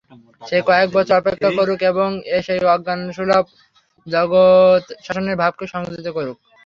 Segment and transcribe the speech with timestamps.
[0.41, 2.41] সে কয়েক বৎসর অপেক্ষা করুক, এবং এই
[2.69, 3.43] অজ্ঞানসুলভ
[4.07, 6.37] জগৎশাসনের ভাবকে সংযত করুক।